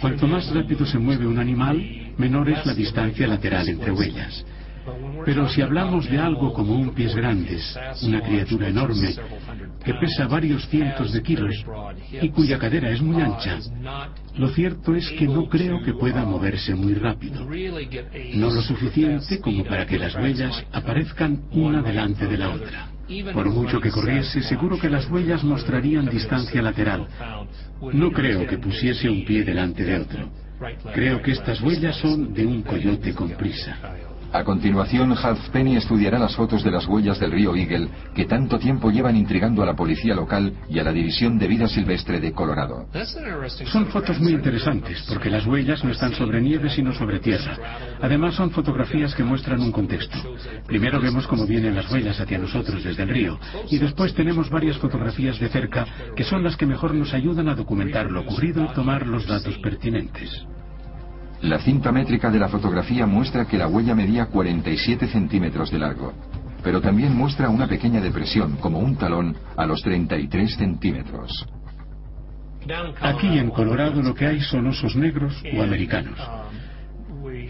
[0.00, 4.44] Cuanto más rápido se mueve un animal, menor es la distancia lateral entre huellas.
[5.24, 9.14] Pero si hablamos de algo como un pies grandes, una criatura enorme,
[9.84, 11.64] que pesa varios cientos de kilos
[12.20, 13.58] y cuya cadera es muy ancha,
[14.36, 17.46] lo cierto es que no creo que pueda moverse muy rápido.
[18.34, 22.88] No lo suficiente como para que las huellas aparezcan una delante de la otra.
[23.32, 27.08] Por mucho que corriese, seguro que las huellas mostrarían distancia lateral.
[27.92, 30.30] No creo que pusiese un pie delante de otro.
[30.94, 33.76] Creo que estas huellas son de un coyote con prisa.
[34.32, 38.90] A continuación, Halfpenny estudiará las fotos de las huellas del río Eagle que tanto tiempo
[38.90, 42.86] llevan intrigando a la policía local y a la División de Vida Silvestre de Colorado.
[43.66, 47.56] Son fotos muy interesantes porque las huellas no están sobre nieve sino sobre tierra.
[48.00, 50.16] Además son fotografías que muestran un contexto.
[50.64, 54.78] Primero vemos cómo vienen las huellas hacia nosotros desde el río y después tenemos varias
[54.78, 58.74] fotografías de cerca que son las que mejor nos ayudan a documentar lo ocurrido y
[58.74, 60.46] tomar los datos pertinentes.
[61.42, 66.12] La cinta métrica de la fotografía muestra que la huella medía 47 centímetros de largo,
[66.62, 71.46] pero también muestra una pequeña depresión, como un talón, a los 33 centímetros.
[73.00, 76.18] Aquí en Colorado lo que hay son osos negros o americanos.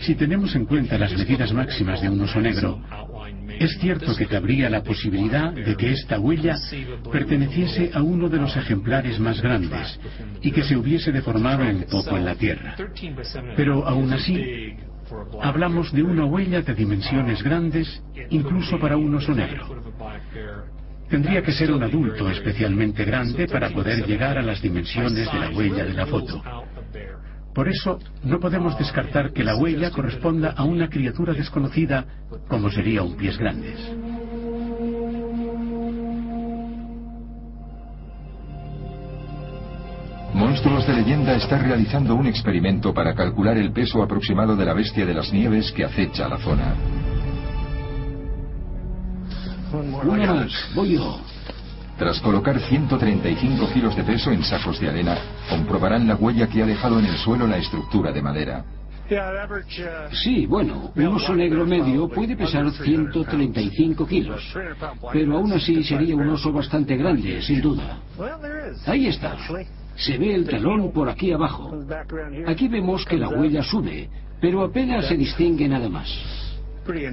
[0.01, 2.81] Si tenemos en cuenta las medidas máximas de un oso negro,
[3.61, 6.57] es cierto que cabría la posibilidad de que esta huella
[7.13, 10.01] perteneciese a uno de los ejemplares más grandes
[10.41, 12.75] y que se hubiese deformado un poco en la Tierra.
[13.57, 14.77] Pero aún así,
[15.43, 19.83] hablamos de una huella de dimensiones grandes, incluso para un oso negro.
[21.11, 25.51] Tendría que ser un adulto especialmente grande para poder llegar a las dimensiones de la
[25.51, 26.43] huella de la foto.
[27.61, 32.07] Por eso, no podemos descartar que la huella corresponda a una criatura desconocida,
[32.49, 33.79] como sería un pies grandes.
[40.33, 45.05] Monstruos de Leyenda está realizando un experimento para calcular el peso aproximado de la bestia
[45.05, 46.75] de las nieves que acecha la zona.
[50.03, 51.30] Una más, voy yo.
[52.01, 55.19] Tras colocar 135 kilos de peso en sacos de arena,
[55.51, 58.65] comprobarán la huella que ha dejado en el suelo la estructura de madera.
[60.13, 64.43] Sí, bueno, un oso negro medio puede pesar 135 kilos,
[65.13, 67.99] pero aún así sería un oso bastante grande, sin duda.
[68.87, 69.37] Ahí está.
[69.95, 71.85] Se ve el talón por aquí abajo.
[72.47, 74.09] Aquí vemos que la huella sube,
[74.41, 76.09] pero apenas se distingue nada más.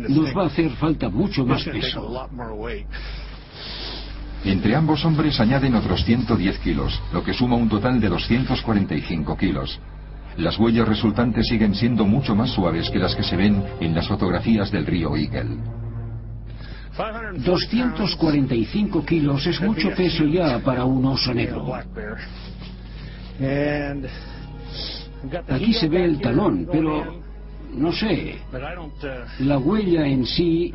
[0.07, 2.29] Nos va a hacer falta mucho más peso.
[4.43, 9.79] Entre ambos hombres añaden otros 110 kilos, lo que suma un total de 245 kilos.
[10.37, 14.07] Las huellas resultantes siguen siendo mucho más suaves que las que se ven en las
[14.07, 15.57] fotografías del río Eagle.
[17.43, 21.73] 245 kilos es mucho peso ya para un oso negro.
[25.49, 27.21] Aquí se ve el talón, pero
[27.73, 28.37] no sé.
[29.39, 30.71] La huella en sí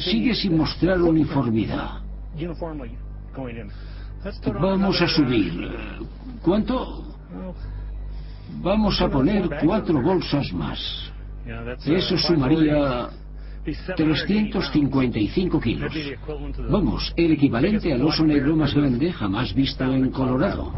[0.00, 2.00] sigue sin mostrar uniformidad.
[4.60, 5.70] Vamos a subir.
[6.42, 7.04] ¿Cuánto?
[8.62, 11.12] Vamos a poner cuatro bolsas más.
[11.84, 13.08] Eso sumaría
[13.96, 15.92] 355 kilos.
[16.70, 20.72] Vamos, el equivalente al oso negro más grande jamás visto en Colorado.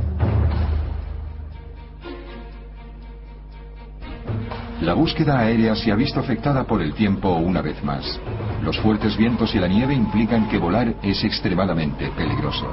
[4.81, 8.21] La búsqueda aérea se ha visto afectada por el tiempo una vez más.
[8.67, 12.67] Los fuertes vientos y la nieve implican que volar es extremadamente peligroso.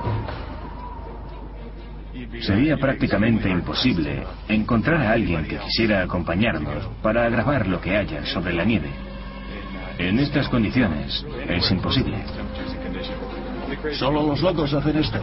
[2.42, 8.54] Sería prácticamente imposible encontrar a alguien que quisiera acompañarnos para grabar lo que haya sobre
[8.54, 8.90] la nieve.
[10.00, 12.18] En estas condiciones es imposible.
[13.92, 15.20] Solo los locos hacen esto.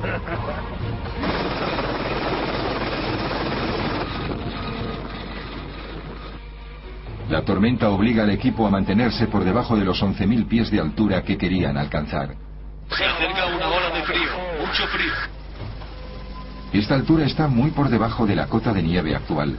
[7.30, 11.22] La tormenta obliga al equipo a mantenerse por debajo de los 11.000 pies de altura
[11.22, 12.34] que querían alcanzar.
[12.88, 15.12] Se acerca una ola de frío, mucho frío.
[16.72, 19.56] Esta altura está muy por debajo de la cota de nieve actual.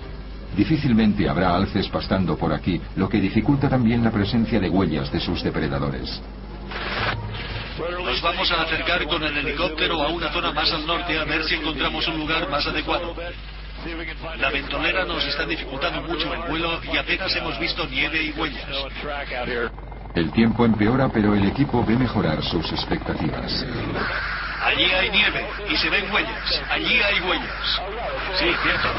[0.58, 5.22] Difícilmente habrá alces pastando por aquí, lo que dificulta también la presencia de huellas de
[5.22, 6.22] sus depredadores.
[7.80, 11.46] Nos vamos a acercar con el helicóptero a una zona más al norte a ver
[11.46, 13.16] si encontramos un lugar más adecuado.
[14.38, 18.68] La ventolera nos está dificultando mucho el vuelo y apenas hemos visto nieve y huellas.
[20.14, 23.66] El tiempo empeora, pero el equipo ve mejorar sus expectativas.
[24.62, 26.62] Allí hay nieve y se ven huellas.
[26.70, 27.82] Allí hay huellas.
[28.38, 28.90] Sí, cierto.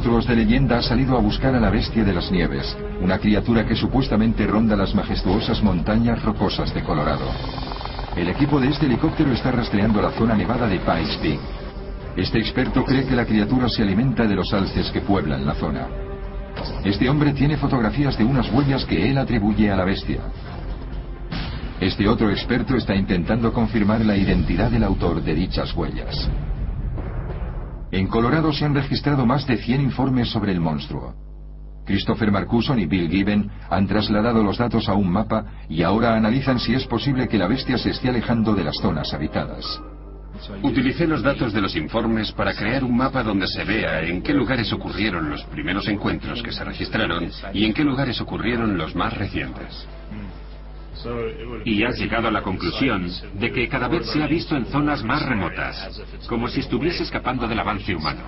[0.00, 3.66] Monstruos de leyenda ha salido a buscar a la bestia de las nieves, una criatura
[3.66, 7.26] que supuestamente ronda las majestuosas montañas rocosas de Colorado.
[8.16, 11.40] El equipo de este helicóptero está rastreando la zona nevada de Pikes Peak.
[12.16, 15.86] Este experto cree que la criatura se alimenta de los alces que pueblan la zona.
[16.82, 20.20] Este hombre tiene fotografías de unas huellas que él atribuye a la bestia.
[21.78, 26.30] Este otro experto está intentando confirmar la identidad del autor de dichas huellas.
[27.92, 31.14] En Colorado se han registrado más de 100 informes sobre el monstruo.
[31.84, 36.60] Christopher Marcuson y Bill Given han trasladado los datos a un mapa y ahora analizan
[36.60, 39.80] si es posible que la bestia se esté alejando de las zonas habitadas.
[40.62, 44.32] Utilicé los datos de los informes para crear un mapa donde se vea en qué
[44.32, 49.16] lugares ocurrieron los primeros encuentros que se registraron y en qué lugares ocurrieron los más
[49.18, 49.86] recientes.
[51.64, 55.02] Y has llegado a la conclusión de que cada vez se ha visto en zonas
[55.02, 58.22] más remotas, como si estuviese escapando del avance humano.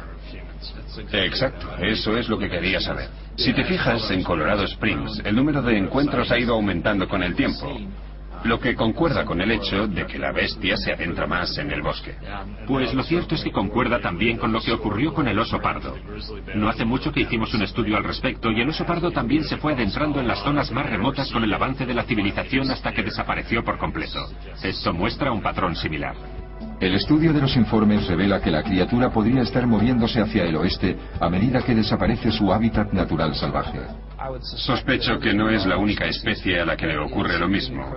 [1.12, 3.08] Exacto, eso es lo que quería saber.
[3.36, 7.34] Si te fijas, en Colorado Springs, el número de encuentros ha ido aumentando con el
[7.34, 7.78] tiempo,
[8.44, 11.82] lo que concuerda con el hecho de que la bestia se adentra más en el
[11.82, 12.14] bosque.
[12.66, 15.96] Pues lo cierto es que concuerda también con lo que ocurrió con el oso pardo.
[16.54, 19.56] No hace mucho que hicimos un estudio al respecto y el oso pardo también se
[19.56, 23.02] fue adentrando en las zonas más remotas con el avance de la civilización hasta que
[23.02, 24.28] desapareció por completo.
[24.62, 26.41] Esto muestra un patrón similar.
[26.82, 30.98] El estudio de los informes revela que la criatura podría estar moviéndose hacia el oeste
[31.20, 33.78] a medida que desaparece su hábitat natural salvaje.
[34.40, 37.94] Sospecho que no es la única especie a la que le ocurre lo mismo.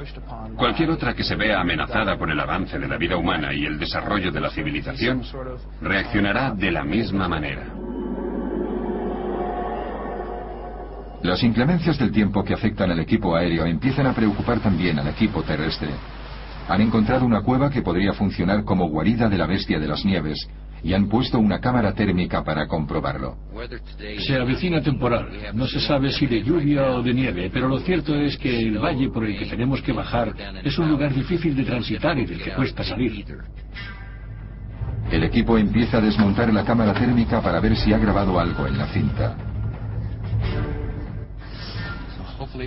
[0.56, 3.80] Cualquier otra que se vea amenazada por el avance de la vida humana y el
[3.80, 5.24] desarrollo de la civilización
[5.82, 7.64] reaccionará de la misma manera.
[11.24, 15.42] Las inclemencias del tiempo que afectan al equipo aéreo empiezan a preocupar también al equipo
[15.42, 15.90] terrestre.
[16.68, 20.48] Han encontrado una cueva que podría funcionar como guarida de la bestia de las nieves
[20.84, 23.38] y han puesto una cámara térmica para comprobarlo.
[24.20, 25.30] Se avecina temporal.
[25.54, 28.78] No se sabe si de lluvia o de nieve, pero lo cierto es que el
[28.78, 32.42] valle por el que tenemos que bajar es un lugar difícil de transitar y del
[32.42, 33.26] que cuesta salir.
[35.12, 38.78] El equipo empieza a desmontar la cámara térmica para ver si ha grabado algo en
[38.78, 39.38] la cinta.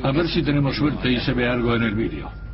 [0.02, 2.47] A ver si tenemos suerte y se ve algo en el vídeo.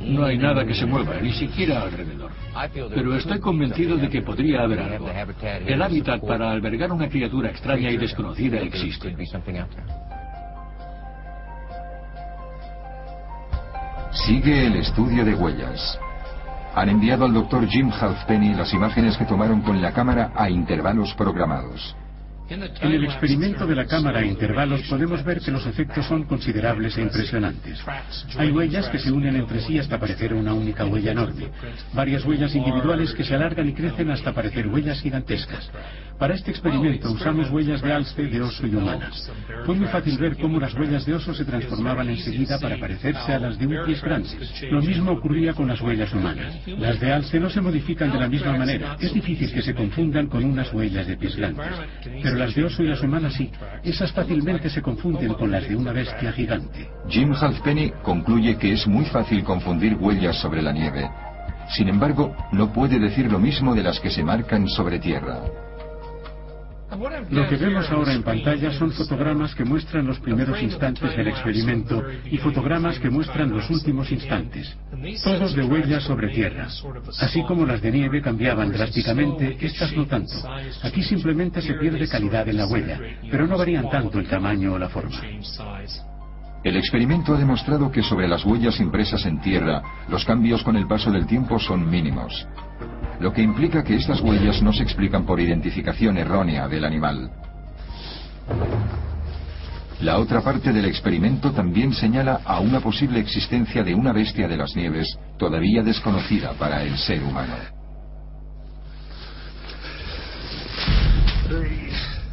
[0.00, 2.30] No hay nada que se mueva, ni siquiera alrededor.
[2.72, 5.08] Pero estoy convencido de que podría haber algo.
[5.66, 9.14] El hábitat para albergar una criatura extraña y desconocida existe.
[14.12, 15.98] Sigue el estudio de huellas.
[16.74, 21.14] Han enviado al doctor Jim Halfpenny las imágenes que tomaron con la cámara a intervalos
[21.14, 21.96] programados.
[22.80, 26.96] En el experimento de la cámara a intervalos podemos ver que los efectos son considerables
[26.96, 27.80] e impresionantes.
[28.38, 31.48] Hay huellas que se unen entre sí hasta parecer una única huella enorme.
[31.92, 35.70] Varias huellas individuales que se alargan y crecen hasta parecer huellas gigantescas.
[36.18, 39.30] Para este experimento usamos huellas de alce, de oso y humanas.
[39.66, 43.38] Fue muy fácil ver cómo las huellas de oso se transformaban enseguida para parecerse a
[43.40, 44.28] las de un pies grande.
[44.70, 46.54] Lo mismo ocurría con las huellas humanas.
[46.66, 48.96] Las de alce no se modifican de la misma manera.
[49.00, 51.66] Es difícil que se confundan con unas huellas de pies grandes.
[52.22, 53.50] Pero las de oso y las humanas sí.
[53.82, 56.90] Esas fácilmente se confunden con las de una bestia gigante.
[57.08, 61.10] Jim Halfpenny concluye que es muy fácil confundir huellas sobre la nieve.
[61.70, 65.40] Sin embargo, no puede decir lo mismo de las que se marcan sobre tierra.
[67.30, 72.04] Lo que vemos ahora en pantalla son fotogramas que muestran los primeros instantes del experimento
[72.24, 74.76] y fotogramas que muestran los últimos instantes,
[75.24, 76.68] todos de huellas sobre tierra.
[77.20, 80.34] Así como las de nieve cambiaban drásticamente, estas no tanto.
[80.82, 84.78] Aquí simplemente se pierde calidad en la huella, pero no varían tanto el tamaño o
[84.78, 85.20] la forma.
[86.62, 90.86] El experimento ha demostrado que sobre las huellas impresas en tierra, los cambios con el
[90.86, 92.46] paso del tiempo son mínimos
[93.20, 97.30] lo que implica que estas huellas no se explican por identificación errónea del animal.
[100.00, 104.56] La otra parte del experimento también señala a una posible existencia de una bestia de
[104.56, 107.54] las nieves todavía desconocida para el ser humano.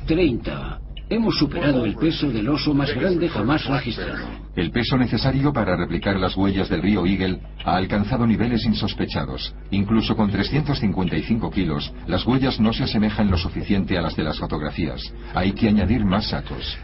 [0.08, 0.91] 30.
[1.12, 4.30] Hemos superado el peso del oso más grande jamás registrado.
[4.56, 9.54] El peso necesario para replicar las huellas del río Eagle ha alcanzado niveles insospechados.
[9.72, 14.40] Incluso con 355 kilos, las huellas no se asemejan lo suficiente a las de las
[14.40, 15.14] fotografías.
[15.36, 16.80] Hay que añadir más sacos.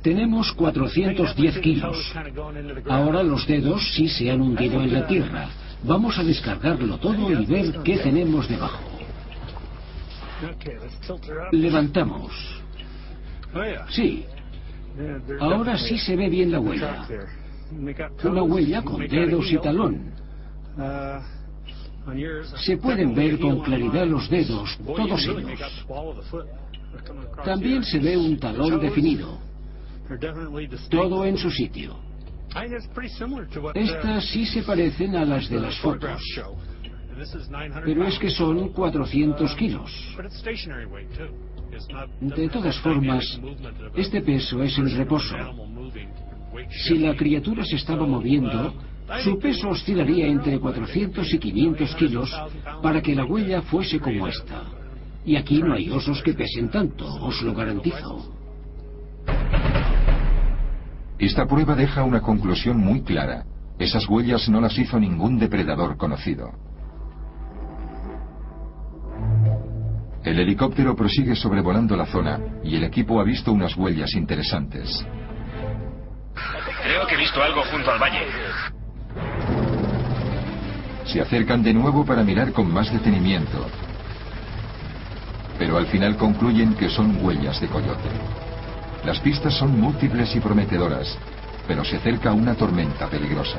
[0.00, 2.14] Tenemos 410 kilos.
[2.88, 5.48] Ahora los dedos sí se han hundido en la tierra.
[5.82, 8.91] Vamos a descargarlo todo y ver qué tenemos debajo.
[11.52, 12.32] Levantamos.
[13.90, 14.24] Sí.
[15.40, 17.06] Ahora sí se ve bien la huella.
[18.24, 20.12] Una huella con dedos y talón.
[22.64, 25.76] Se pueden ver con claridad los dedos, todos ellos.
[27.44, 29.38] También se ve un talón definido.
[30.90, 31.96] Todo en su sitio.
[33.74, 36.20] Estas sí se parecen a las de las fotos.
[37.84, 40.16] Pero es que son 400 kilos.
[42.20, 43.40] De todas formas,
[43.94, 45.36] este peso es en reposo.
[46.84, 48.74] Si la criatura se estaba moviendo,
[49.24, 52.30] su peso oscilaría entre 400 y 500 kilos
[52.82, 54.64] para que la huella fuese como esta.
[55.24, 58.34] Y aquí no hay osos que pesen tanto, os lo garantizo.
[61.18, 63.44] Esta prueba deja una conclusión muy clara.
[63.78, 66.50] Esas huellas no las hizo ningún depredador conocido.
[70.24, 75.04] El helicóptero prosigue sobrevolando la zona y el equipo ha visto unas huellas interesantes.
[76.82, 78.26] Creo que he visto algo junto al valle.
[81.04, 83.66] Se acercan de nuevo para mirar con más detenimiento.
[85.58, 88.08] Pero al final concluyen que son huellas de coyote.
[89.04, 91.18] Las pistas son múltiples y prometedoras,
[91.66, 93.58] pero se acerca una tormenta peligrosa.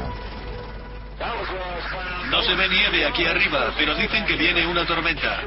[2.32, 5.42] No se ve nieve aquí arriba, pero dicen que viene una tormenta.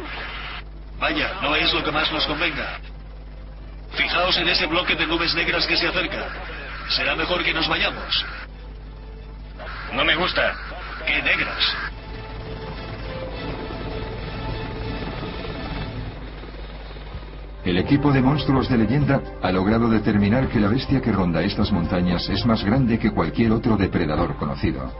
[0.98, 2.78] Vaya, no es lo que más nos convenga.
[3.92, 6.26] Fijaos en ese bloque de nubes negras que se acerca.
[6.88, 8.24] Será mejor que nos vayamos.
[9.92, 10.54] No me gusta.
[11.06, 11.76] ¡Qué negras!
[17.64, 21.72] El equipo de monstruos de leyenda ha logrado determinar que la bestia que ronda estas
[21.72, 24.92] montañas es más grande que cualquier otro depredador conocido.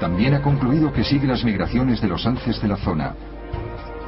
[0.00, 3.14] También ha concluido que sigue las migraciones de los alces de la zona,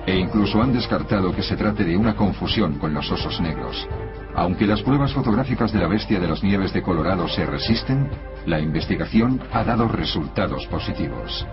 [0.06, 3.86] e incluso han descartado que se trate de una confusión con los osos negros.
[4.34, 8.10] Aunque las pruebas fotográficas de la bestia de las nieves de Colorado se resisten,
[8.46, 11.46] la investigación ha dado resultados positivos.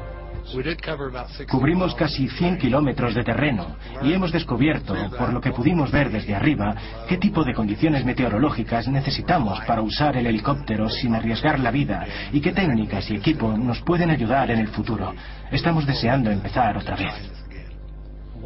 [1.48, 6.34] Cubrimos casi 100 kilómetros de terreno y hemos descubierto, por lo que pudimos ver desde
[6.34, 6.76] arriba,
[7.08, 12.42] qué tipo de condiciones meteorológicas necesitamos para usar el helicóptero sin arriesgar la vida y
[12.42, 15.14] qué técnicas y equipo nos pueden ayudar en el futuro.
[15.52, 17.39] Estamos deseando empezar otra vez.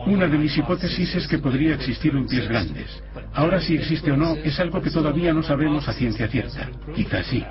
[0.05, 3.01] Una de mis hipótesis es que podría existir un pies grandes.
[3.33, 6.69] Ahora si existe o no es algo que todavía no sabemos a ciencia cierta.
[6.95, 7.43] Quizás sí.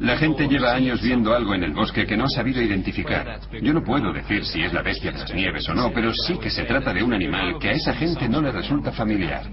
[0.00, 3.40] La gente lleva años viendo algo en el bosque que no ha sabido identificar.
[3.62, 6.36] Yo no puedo decir si es la bestia de las nieves o no, pero sí
[6.38, 9.44] que se trata de un animal que a esa gente no le resulta familiar.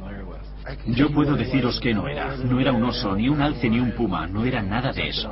[0.88, 2.36] Yo puedo deciros que no era.
[2.38, 4.28] No era un oso, ni un alce, ni un puma.
[4.28, 5.32] No era nada de eso.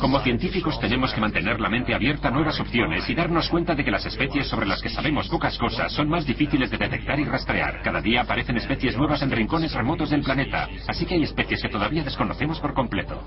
[0.00, 3.84] Como científicos tenemos que mantener la mente abierta a nuevas opciones y darnos cuenta de
[3.84, 7.24] que las especies sobre las que sabemos pocas cosas son más difíciles de detectar y
[7.24, 7.82] rastrear.
[7.82, 11.68] Cada día aparecen especies nuevas en rincones remotos del planeta, así que hay especies que
[11.68, 13.22] todavía desconocemos por completo.